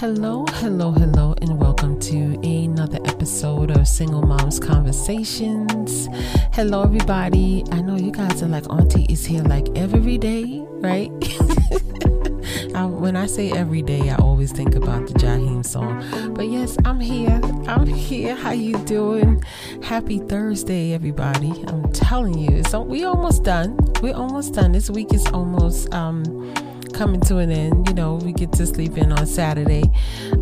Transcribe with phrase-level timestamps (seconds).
[0.00, 6.08] Hello, hello, hello, and welcome to another episode of Single Moms Conversations.
[6.54, 7.62] Hello, everybody.
[7.70, 11.10] I know you guys are like, Auntie is here like every day, right?
[12.74, 16.02] I, when I say every day, I always think about the Jaheim song.
[16.32, 17.38] But yes, I'm here.
[17.68, 18.34] I'm here.
[18.34, 19.44] How you doing?
[19.82, 21.62] Happy Thursday, everybody.
[21.66, 23.76] I'm telling you, so we almost done.
[24.00, 24.72] We're almost done.
[24.72, 26.54] This week is almost um
[27.00, 27.88] coming to an end.
[27.88, 29.84] You know, we get to sleep in on Saturday.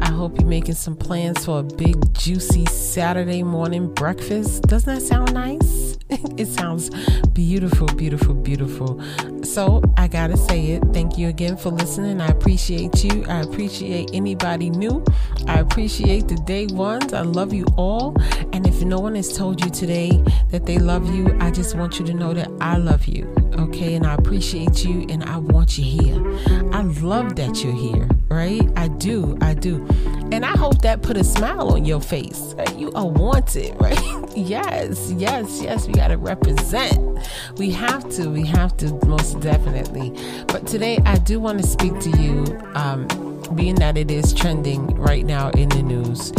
[0.00, 4.62] I hope you're making some plans for a big, juicy Saturday morning breakfast.
[4.62, 5.96] Doesn't that sound nice?
[6.10, 6.90] it sounds
[7.28, 9.00] beautiful, beautiful, beautiful.
[9.44, 10.82] So I gotta say it.
[10.92, 12.20] Thank you again for listening.
[12.20, 13.24] I appreciate you.
[13.28, 15.04] I appreciate anybody new.
[15.46, 17.12] I appreciate the day ones.
[17.12, 18.16] I love you all.
[18.52, 20.10] And if no one has told you today
[20.50, 23.47] that they love you, I just want you to know that I love you.
[23.54, 26.72] Okay, and I appreciate you and I want you here.
[26.72, 28.68] I love that you're here, right?
[28.76, 29.86] I do, I do.
[30.30, 32.54] And I hope that put a smile on your face.
[32.76, 33.98] You are wanted, right?
[34.36, 35.86] yes, yes, yes.
[35.86, 37.18] We got to represent.
[37.56, 40.10] We have to, we have to, most definitely.
[40.46, 43.06] But today, I do want to speak to you, um,
[43.54, 46.32] being that it is trending right now in the news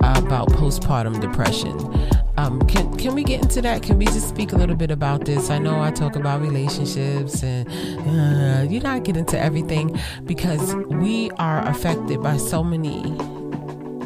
[0.00, 1.76] uh, about postpartum depression.
[2.36, 3.82] Um, can can we get into that?
[3.82, 5.50] Can we just speak a little bit about this?
[5.50, 7.68] I know I talk about relationships and
[8.08, 13.16] uh, you not get into everything because we are affected by so many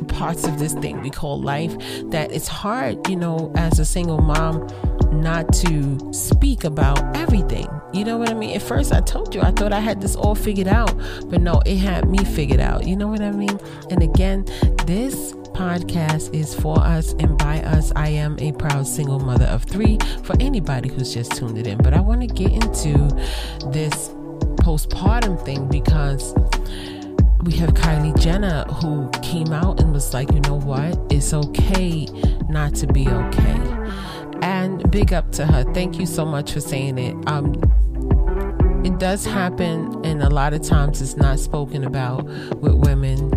[0.09, 1.77] parts of this thing we call life
[2.11, 4.67] that it's hard, you know, as a single mom
[5.13, 7.69] not to speak about everything.
[7.93, 8.55] You know what I mean?
[8.55, 10.95] At first, I told you I thought I had this all figured out,
[11.27, 12.87] but no, it had me figured out.
[12.87, 13.59] You know what I mean?
[13.91, 14.45] And again,
[14.87, 15.06] this
[15.77, 17.93] podcast is for us and by us.
[17.95, 21.77] I am a proud single mother of three for anybody who's just tuned it in.
[21.79, 22.97] But I want to get into
[23.71, 24.09] this
[24.65, 26.33] postpartum thing because
[27.43, 30.99] we have Kylie Jenner who came out and was like, you know what?
[31.11, 32.07] It's okay
[32.49, 33.61] not to be okay.
[34.41, 35.63] And big up to her.
[35.75, 37.15] Thank you so much for saying it.
[37.29, 37.55] Um,
[38.83, 43.33] it does happen, and a lot of times it's not spoken about with women,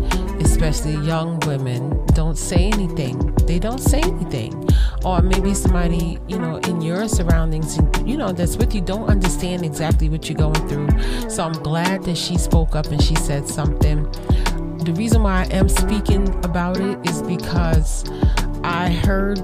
[0.62, 2.06] especially young women.
[2.08, 3.18] Don't say anything.
[3.48, 4.68] They don't say anything.
[5.06, 9.64] Or maybe somebody, you know, in your surroundings, you know, that's with you don't understand
[9.64, 11.30] exactly what you're going through.
[11.30, 14.04] So I'm glad that she spoke up and she said something.
[14.84, 18.04] The reason why I am speaking about it is because
[18.62, 19.40] I heard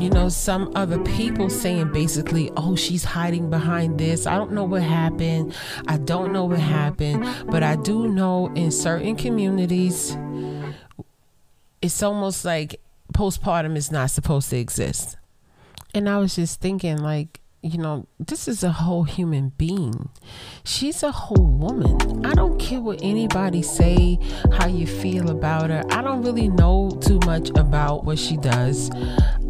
[0.00, 4.26] you know, some other people saying basically, oh, she's hiding behind this.
[4.26, 5.54] I don't know what happened.
[5.86, 7.26] I don't know what happened.
[7.46, 10.16] But I do know in certain communities,
[11.84, 12.80] it's almost like
[13.12, 15.18] postpartum is not supposed to exist.
[15.92, 20.08] And I was just thinking, like, you know, this is a whole human being.
[20.64, 22.24] She's a whole woman.
[22.24, 24.18] I don't care what anybody say,
[24.52, 25.84] how you feel about her.
[25.90, 28.90] I don't really know too much about what she does,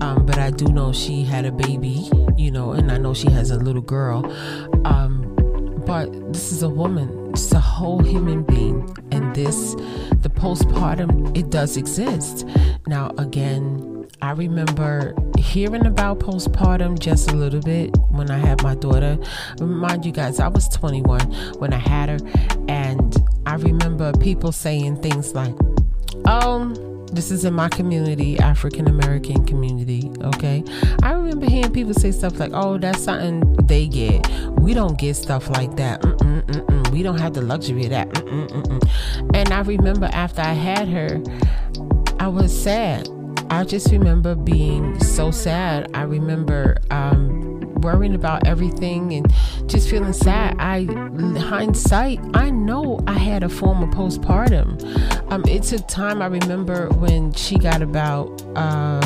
[0.00, 3.30] um, but I do know she had a baby, you know, and I know she
[3.30, 4.26] has a little girl.
[4.84, 5.30] Um,
[5.86, 7.30] but this is a woman.
[7.30, 9.74] It's a whole human being, and this,
[10.22, 12.46] the postpartum, it does exist.
[12.86, 18.74] Now, again, I remember hearing about postpartum just a little bit when I had my
[18.74, 19.16] daughter.
[19.58, 22.18] Remind you guys, I was 21 when I had her,
[22.68, 23.16] and
[23.46, 25.54] I remember people saying things like,
[26.26, 26.74] "Oh."
[27.12, 29.93] This is in my community, African American community.
[31.86, 34.28] People say stuff like, "Oh, that's something they get.
[34.58, 36.00] We don't get stuff like that.
[36.02, 36.90] Mm-mm, mm-mm.
[36.90, 41.22] We don't have the luxury of that." Mm-mm, and I remember after I had her,
[42.18, 43.08] I was sad
[43.50, 45.90] I just remember being so sad.
[45.94, 49.32] I remember um, worrying about everything and
[49.68, 50.56] just feeling sad.
[50.58, 50.84] I,
[51.38, 54.82] hindsight, I know I had a form of postpartum.
[55.30, 56.20] Um, took time.
[56.20, 59.00] I remember when she got about, uh,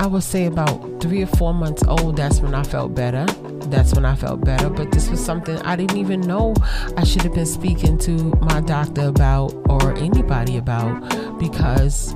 [0.00, 2.16] I would say about three or four months old.
[2.16, 3.26] That's when I felt better.
[3.66, 4.70] That's when I felt better.
[4.70, 6.54] But this was something I didn't even know
[6.96, 12.14] I should have been speaking to my doctor about or anybody about because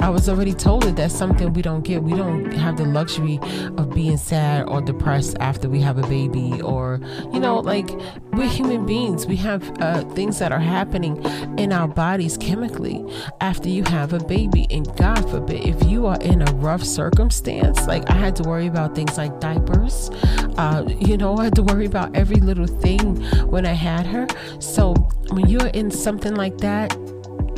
[0.00, 2.02] I was already told that that's something we don't get.
[2.02, 3.38] We don't have the luxury
[3.76, 7.00] of being sad or depressed after we have a baby, or,
[7.32, 7.90] you know, like
[8.32, 9.26] we're human beings.
[9.26, 11.22] We have uh, things that are happening
[11.58, 13.04] in our bodies chemically
[13.40, 14.66] after you have a baby.
[14.70, 18.68] And God forbid, if you are in a rough circumstance, like I had to worry
[18.68, 20.10] about things like diapers,
[20.56, 23.16] uh, you know, I had to worry about every little thing
[23.50, 24.26] when I had her.
[24.60, 24.94] So
[25.30, 26.96] when you're in something like that,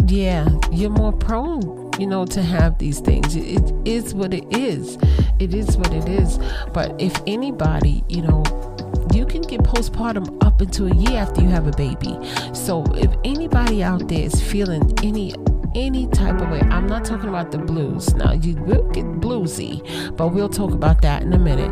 [0.07, 3.37] yeah, you're more prone you know, to have these things.
[3.37, 4.99] It, is what it is.
[5.39, 6.39] It is what it is.
[6.73, 8.43] But if anybody, you know,
[9.13, 12.19] you can get postpartum up until a year after you have a baby.
[12.55, 15.35] So if anybody out there is feeling any
[15.77, 16.61] any type of way.
[16.63, 18.13] I'm not talking about the blues.
[18.15, 21.71] Now you will get bluesy, but we'll talk about that in a minute.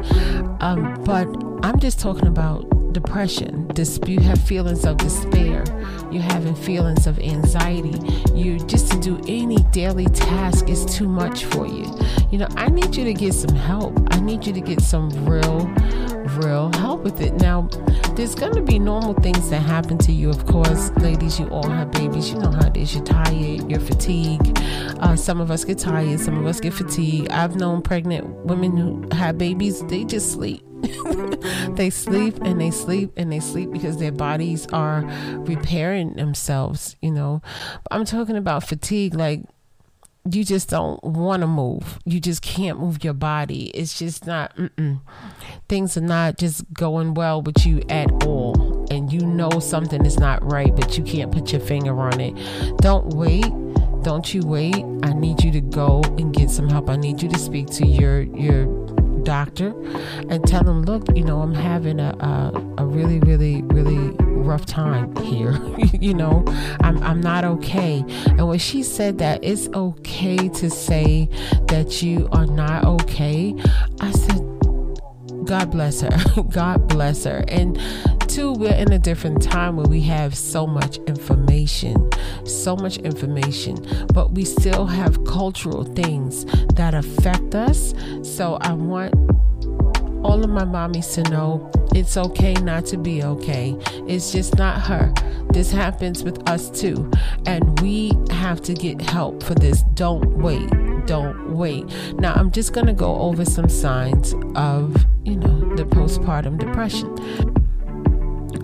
[0.61, 1.27] Um, but
[1.65, 3.67] I'm just talking about depression.
[3.75, 5.65] Dis- you have feelings of despair.
[6.11, 7.99] You're having feelings of anxiety.
[8.35, 11.87] You just to do any daily task is too much for you.
[12.31, 13.95] You know, I need you to get some help.
[14.11, 15.67] I need you to get some real,
[16.29, 17.35] real help with it.
[17.35, 17.69] Now,
[18.15, 20.31] there's going to be normal things that happen to you.
[20.31, 22.31] Of course, ladies, you all have babies.
[22.31, 22.95] You know how it is.
[22.95, 24.59] You're tired, you're fatigued.
[25.01, 27.31] Uh, some of us get tired, some of us get fatigued.
[27.31, 30.63] I've known pregnant women who have babies, they just sleep.
[31.71, 35.03] they sleep and they sleep and they sleep because their bodies are
[35.39, 37.43] repairing themselves, you know.
[37.91, 39.43] I'm talking about fatigue, like
[40.35, 41.99] you just don't want to move.
[42.05, 43.67] You just can't move your body.
[43.69, 45.01] It's just not, mm-mm.
[45.69, 48.87] things are not just going well with you at all.
[48.91, 52.35] And you know something is not right, but you can't put your finger on it.
[52.79, 53.47] Don't wait.
[54.03, 54.77] Don't you wait.
[55.03, 56.89] I need you to go and get some help.
[56.89, 58.67] I need you to speak to your, your,
[59.25, 59.75] doctor
[60.31, 64.17] and tell them, look, you know, I'm having a, a, a really, really, really
[64.49, 65.59] rough time here.
[66.01, 66.45] you know,
[66.81, 68.05] I'm, I'm not okay.
[68.27, 71.29] And when she said that it's okay to say
[71.69, 73.55] that you are not okay,
[74.01, 74.41] I said,
[75.45, 76.43] God bless her.
[76.51, 77.45] God bless her.
[77.49, 77.79] And
[78.29, 82.11] two, we're in a different time where we have so much information,
[82.45, 83.77] so much information,
[84.13, 87.95] but we still have cultural things that affect us.
[88.23, 89.15] So I want
[90.23, 93.77] all of my mommies to know it's okay not to be okay.
[94.07, 95.13] It's just not her.
[95.51, 97.11] This happens with us too.
[97.47, 99.83] And we have to get help for this.
[99.95, 100.69] Don't wait.
[101.07, 101.85] Don't wait.
[102.15, 107.17] Now, I'm just going to go over some signs of, you know, the postpartum depression.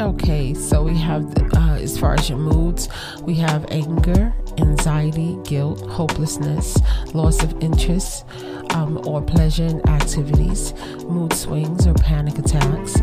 [0.01, 1.25] Okay, so we have,
[1.57, 2.89] uh, as far as your moods,
[3.23, 6.79] we have anger, anxiety, guilt, hopelessness,
[7.15, 8.25] loss of interest
[8.75, 10.75] um, or pleasure activities,
[11.05, 13.01] mood swings or panic attacks.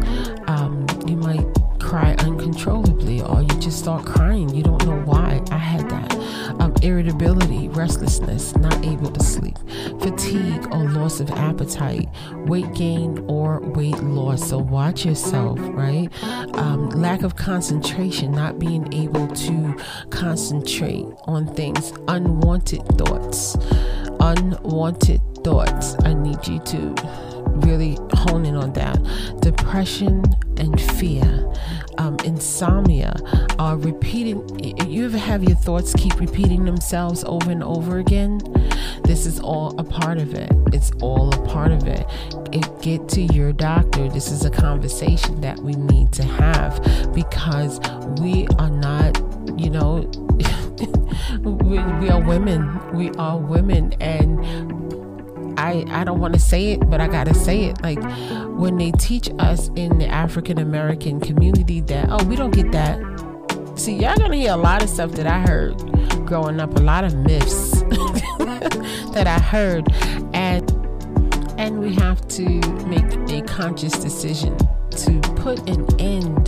[0.47, 1.45] Um, you might
[1.79, 4.53] cry uncontrollably or you just start crying.
[4.53, 5.41] You don't know why.
[5.50, 6.13] I had that.
[6.59, 9.57] Um, irritability, restlessness, not able to sleep,
[10.00, 12.07] fatigue or loss of appetite,
[12.45, 14.50] weight gain or weight loss.
[14.50, 16.09] So watch yourself, right?
[16.56, 19.75] Um, lack of concentration, not being able to
[20.09, 23.56] concentrate on things, unwanted thoughts,
[24.21, 25.95] unwanted thoughts.
[26.03, 26.95] I need you to
[27.65, 28.97] really hone in on that.
[29.41, 30.23] Depression
[30.57, 31.51] and fear,
[31.97, 33.15] um, insomnia,
[33.59, 34.47] are repeating.
[34.89, 38.39] You ever have your thoughts keep repeating themselves over and over again?
[39.03, 40.51] This is all a part of it.
[40.74, 42.06] It's all a part of it.
[42.51, 44.09] it get to your doctor.
[44.09, 46.81] This is a conversation that we need to have
[47.13, 47.79] because
[48.19, 49.17] we are not,
[49.59, 50.09] you know.
[51.39, 52.79] we, we are women.
[52.93, 54.39] We are women, and
[55.59, 57.81] I, I don't want to say it, but I got to say it.
[57.81, 57.99] Like
[58.57, 62.99] when they teach us in the African American community that, oh, we don't get that.
[63.75, 65.77] See, y'all going to hear a lot of stuff that I heard
[66.25, 67.81] growing up, a lot of myths
[69.11, 69.87] that I heard.
[70.33, 70.69] And
[71.57, 72.43] and we have to
[72.87, 74.57] make a conscious decision
[74.89, 76.45] to put an end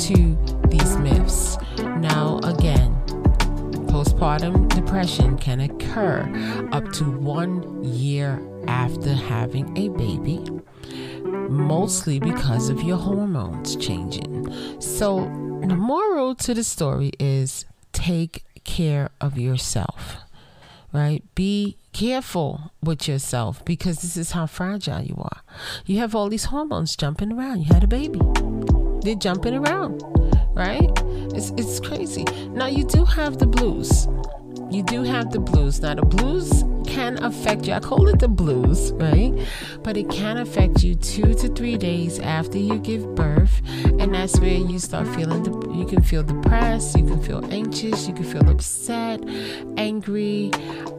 [0.00, 0.36] to
[0.68, 1.58] these myths.
[1.78, 2.95] Now, again,
[3.96, 6.20] postpartum depression can occur
[6.70, 8.38] up to one year
[8.68, 10.44] after having a baby,
[11.48, 14.52] mostly because of your hormones changing.
[14.82, 15.20] So,
[15.66, 20.16] the moral to the story is take care of yourself,
[20.92, 21.24] right?
[21.34, 25.40] Be careful with yourself because this is how fragile you are.
[25.86, 27.60] You have all these hormones jumping around.
[27.60, 28.20] You had a baby,
[29.00, 30.02] they're jumping around
[30.56, 30.90] right?
[31.34, 32.24] It's it's crazy.
[32.50, 34.08] Now you do have the blues.
[34.70, 35.80] You do have the blues.
[35.80, 37.74] Now the blues can affect you.
[37.74, 39.32] I call it the blues, right?
[39.82, 44.40] But it can affect you two to three days after you give birth, and that's
[44.40, 45.42] where you start feeling.
[45.42, 46.96] The, you can feel depressed.
[46.96, 48.08] You can feel anxious.
[48.08, 49.22] You can feel upset,
[49.76, 50.50] angry.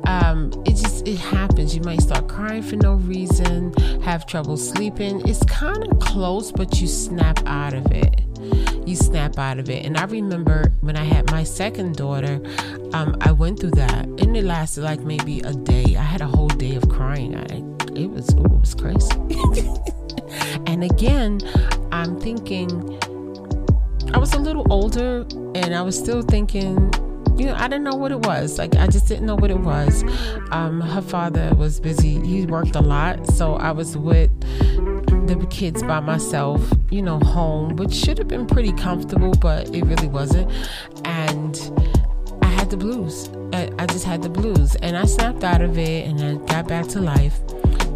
[0.05, 1.75] Um, it just it happens.
[1.75, 5.27] You might start crying for no reason, have trouble sleeping.
[5.27, 8.26] It's kind of close, but you snap out of it
[8.85, 9.85] you snap out of it.
[9.85, 12.41] And I remember when I had my second daughter,
[12.93, 15.95] um, I went through that, and it lasted like maybe a day.
[15.97, 17.35] I had a whole day of crying.
[17.35, 17.63] I,
[17.99, 19.11] it was it was crazy.
[20.67, 21.39] and again,
[21.91, 22.71] I'm thinking
[24.13, 25.25] I was a little older,
[25.55, 26.91] and I was still thinking
[27.37, 28.57] you know, I didn't know what it was.
[28.57, 30.03] Like, I just didn't know what it was.
[30.51, 32.19] Um, her father was busy.
[32.25, 33.27] He worked a lot.
[33.27, 34.31] So I was with
[35.27, 39.83] the kids by myself, you know, home, which should have been pretty comfortable, but it
[39.83, 40.51] really wasn't.
[41.05, 41.59] And
[42.41, 43.29] I had the blues.
[43.51, 46.67] I, I just had the blues, and I snapped out of it, and I got
[46.67, 47.39] back to life.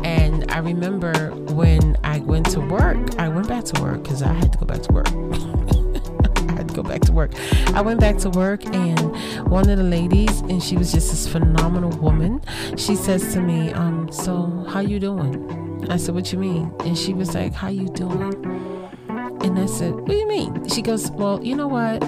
[0.03, 4.33] And I remember when I went to work, I went back to work because I
[4.33, 5.07] had to go back to work.
[6.49, 7.31] I had to go back to work.
[7.73, 11.27] I went back to work, and one of the ladies, and she was just this
[11.27, 12.41] phenomenal woman.
[12.77, 16.97] She says to me, um, "So how you doing?" I said, "What you mean?" And
[16.97, 18.33] she was like, "How you doing?"
[19.43, 20.69] And I said, What do you mean?
[20.69, 22.03] She goes, Well, you know what?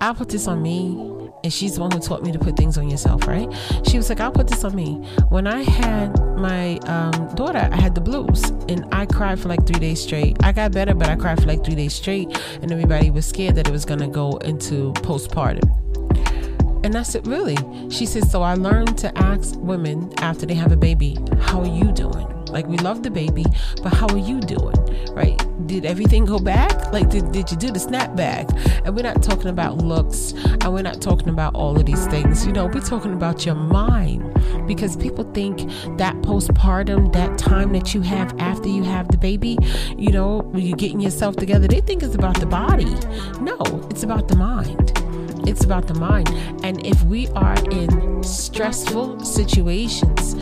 [0.00, 1.10] I'll put this on me
[1.42, 3.48] and she's the one who taught me to put things on yourself, right?
[3.86, 4.94] She was like, I'll put this on me.
[5.30, 9.66] When I had my um, daughter, I had the blues and I cried for like
[9.66, 10.36] three days straight.
[10.42, 12.28] I got better, but I cried for like three days straight,
[12.62, 15.64] and everybody was scared that it was gonna go into postpartum.
[16.84, 17.56] And I said, Really?
[17.90, 21.66] She said, So I learned to ask women after they have a baby, How are
[21.66, 22.39] you doing?
[22.50, 23.44] Like, we love the baby,
[23.82, 24.76] but how are you doing?
[25.14, 25.40] Right?
[25.66, 26.92] Did everything go back?
[26.92, 28.50] Like, did, did you do the snapback?
[28.84, 32.46] And we're not talking about looks and we're not talking about all of these things.
[32.46, 34.34] You know, we're talking about your mind
[34.66, 35.58] because people think
[35.98, 39.58] that postpartum, that time that you have after you have the baby,
[39.96, 42.92] you know, when you're getting yourself together, they think it's about the body.
[43.40, 43.58] No,
[43.90, 44.92] it's about the mind.
[45.48, 46.28] It's about the mind.
[46.64, 50.34] And if we are in stressful situations,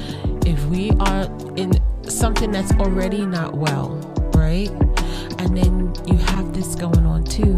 [0.47, 1.25] if we are
[1.57, 1.73] in
[2.11, 3.91] something that's already not well,
[4.35, 4.71] right?
[5.39, 7.57] And then you have this going on too.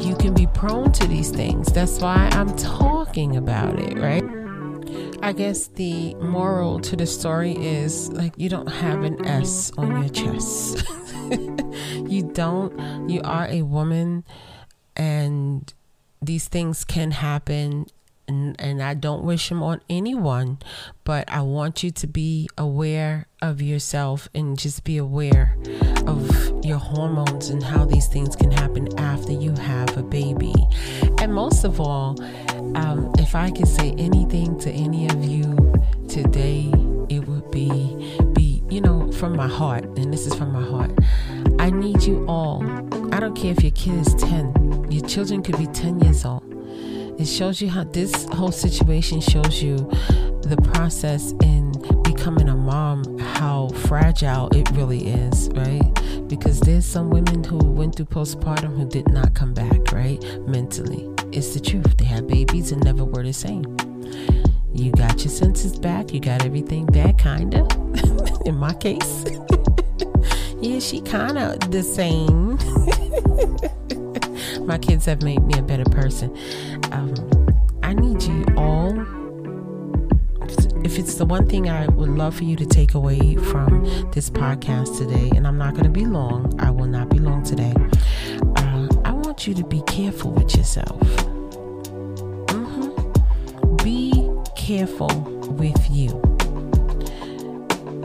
[0.00, 1.72] You can be prone to these things.
[1.72, 4.24] That's why I'm talking about it, right?
[5.22, 10.02] I guess the moral to the story is like you don't have an S on
[10.02, 10.84] your chest.
[12.08, 13.08] you don't.
[13.08, 14.24] You are a woman,
[14.96, 15.72] and
[16.22, 17.86] these things can happen
[18.30, 20.58] and, and I don't wish them on anyone,
[21.02, 25.56] but I want you to be aware of yourself and just be aware
[26.06, 30.54] of your hormones and how these things can happen after you have a baby.
[31.18, 32.22] And most of all,
[32.76, 35.74] um, if I could say anything to any of you
[36.08, 36.70] today,
[37.08, 40.92] it would be be you know from my heart, and this is from my heart.
[41.58, 42.62] I need you all.
[43.12, 44.54] I don't care if your kid is ten.
[44.88, 46.49] Your children could be ten years old
[47.20, 49.76] it shows you how this whole situation shows you
[50.40, 51.70] the process in
[52.02, 55.82] becoming a mom, how fragile it really is, right?
[56.28, 60.22] Because there's some women who went through postpartum who did not come back, right?
[60.46, 61.08] Mentally.
[61.30, 61.98] It's the truth.
[61.98, 63.64] They had babies and never were the same.
[64.72, 67.68] You got your senses back, you got everything back, kinda.
[68.46, 69.24] in my case.
[70.60, 72.58] yeah, she kinda the same.
[74.60, 76.36] my kids have made me a better person.
[76.92, 77.14] Um,
[77.82, 78.98] I need you all.
[80.84, 84.30] If it's the one thing I would love for you to take away from this
[84.30, 87.74] podcast today, and I'm not going to be long, I will not be long today.
[88.56, 91.00] Uh, I want you to be careful with yourself.
[92.48, 93.76] Mm-hmm.
[93.84, 95.10] Be careful
[95.50, 96.08] with you.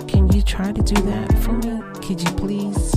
[0.08, 1.82] Can you try to do that for me?
[2.06, 2.96] Could you please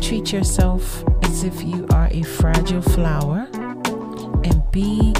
[0.00, 3.48] treat yourself as if you are a fragile flower
[4.44, 5.12] and be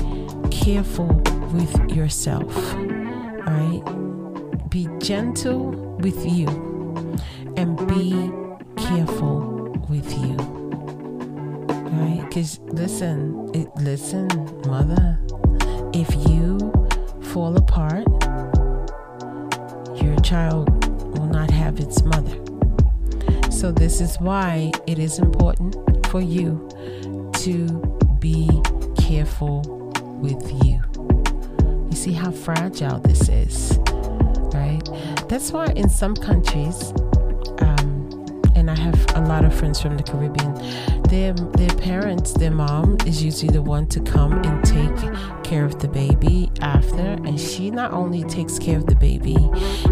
[0.50, 1.06] careful
[1.52, 2.74] with yourself.
[2.74, 4.70] All right?
[4.70, 6.48] Be gentle with you
[7.56, 8.30] and be
[8.76, 10.36] careful with you.
[11.68, 12.24] All right?
[12.28, 14.28] Because listen, it, listen,
[14.66, 15.18] mother,
[15.92, 16.58] if you
[17.32, 18.06] fall apart,
[20.02, 20.68] your child
[21.16, 22.38] will not have its mother.
[23.50, 25.76] So, this is why it is important
[26.12, 26.68] for you
[27.32, 27.66] to
[28.20, 28.46] be
[28.98, 29.62] careful
[30.20, 30.78] with you.
[31.90, 33.78] You see how fragile this is,
[34.52, 34.82] right?
[35.30, 36.92] That's why in some countries,
[37.60, 40.52] um, and I have a lot of friends from the Caribbean,
[41.04, 45.78] their their parents, their mom is usually the one to come and take care of
[45.80, 49.38] the baby after, and she not only takes care of the baby,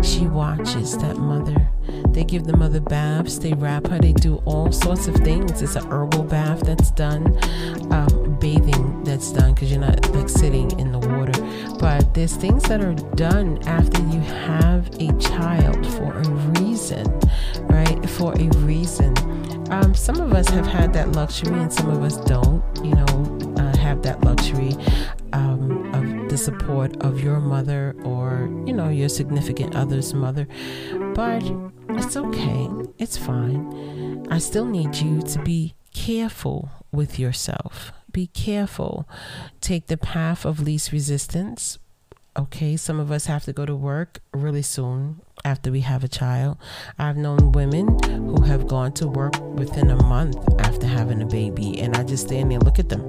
[0.02, 1.70] she watches that mother
[2.12, 5.62] they give the mother baths, they wrap her, they do all sorts of things.
[5.62, 7.38] It's a herbal bath that's done,
[7.92, 11.32] um, bathing that's done because you're not like sitting in the water.
[11.78, 16.28] But there's things that are done after you have a child for a
[16.60, 17.06] reason,
[17.68, 18.08] right?
[18.10, 19.14] For a reason.
[19.70, 23.54] Um, some of us have had that luxury and some of us don't, you know,
[23.56, 24.74] uh, have that luxury
[25.32, 30.48] um, of the support of your mother or, you know, your significant other's mother.
[31.14, 31.42] But
[31.98, 32.68] it's okay.
[32.98, 34.26] It's fine.
[34.30, 37.92] I still need you to be careful with yourself.
[38.12, 39.08] Be careful.
[39.60, 41.78] Take the path of least resistance.
[42.36, 46.08] Okay, some of us have to go to work really soon after we have a
[46.08, 46.58] child.
[46.98, 51.80] I've known women who have gone to work within a month after having a baby,
[51.80, 53.04] and I just stand there and look at them.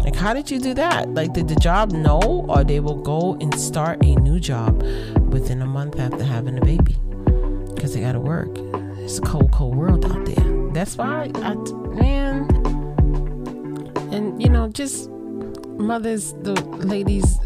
[0.00, 1.14] Like, how did you do that?
[1.14, 4.82] Like, did the job know, or they will go and start a new job
[5.32, 6.96] within a month after having a baby
[7.86, 8.48] because they got to work?
[8.98, 10.72] It's a cold, cold world out there.
[10.72, 11.54] That's why, I,
[11.94, 12.50] man,
[14.12, 15.08] and you know, just
[15.78, 17.38] mothers, the ladies,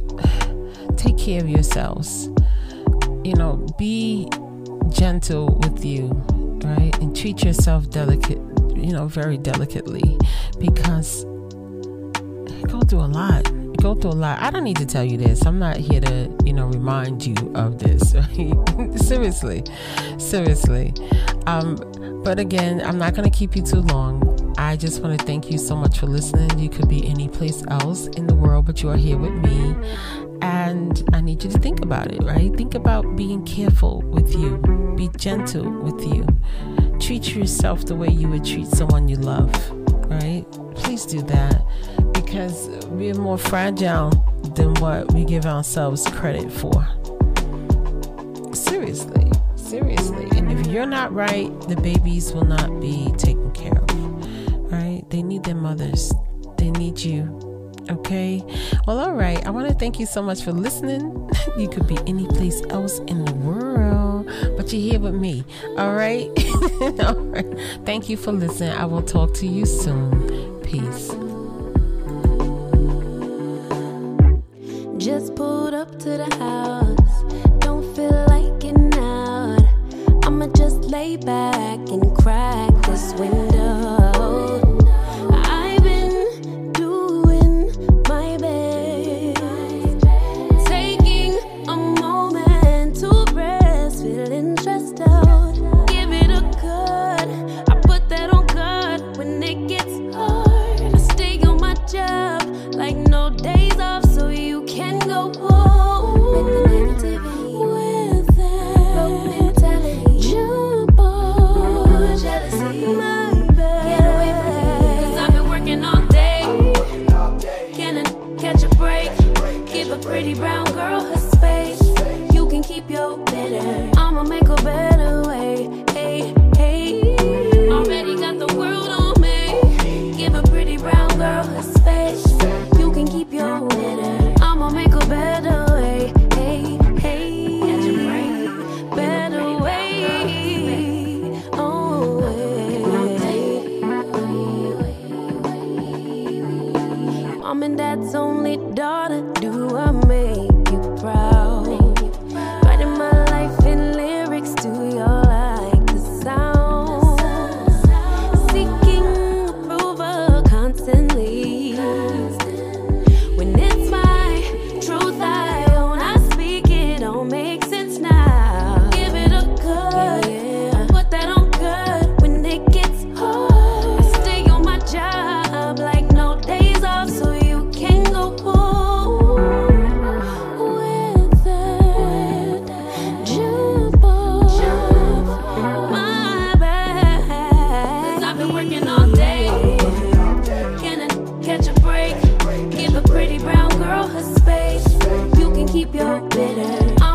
[0.96, 2.30] take care of yourselves.
[3.22, 4.30] You know, be
[4.88, 6.08] gentle with you,
[6.64, 6.96] right?
[7.02, 8.40] And treat yourself delicate,
[8.74, 10.16] you know, very delicately
[10.58, 13.59] because you go through a lot.
[13.80, 14.42] Go through a lot.
[14.42, 15.46] I don't need to tell you this.
[15.46, 18.10] I'm not here to, you know, remind you of this.
[19.06, 19.64] Seriously,
[20.18, 20.92] seriously.
[21.46, 21.76] Um,
[22.22, 24.54] but again, I'm not going to keep you too long.
[24.58, 26.58] I just want to thank you so much for listening.
[26.58, 29.74] You could be any place else in the world, but you are here with me.
[30.42, 32.54] And I need you to think about it, right?
[32.54, 34.58] Think about being careful with you,
[34.94, 36.26] be gentle with you,
[36.98, 39.50] treat yourself the way you would treat someone you love,
[40.10, 40.44] right?
[40.74, 41.64] Please do that
[42.30, 44.10] because we're more fragile
[44.54, 46.86] than what we give ourselves credit for.
[48.54, 50.28] Seriously, seriously.
[50.38, 55.02] And if you're not right, the babies will not be taken care of, right?
[55.10, 56.12] They need their mothers,
[56.56, 57.36] they need you
[57.90, 58.44] Okay.
[58.86, 59.44] Well, all right.
[59.44, 61.28] I want to thank you so much for listening.
[61.58, 65.44] you could be any place else in the world, but you're here with me.
[65.76, 66.28] All right.
[67.04, 67.58] all right.
[67.84, 68.70] Thank you for listening.
[68.74, 70.60] I will talk to you soon.
[70.62, 71.10] Peace.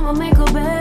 [0.05, 0.74] I'ma make a better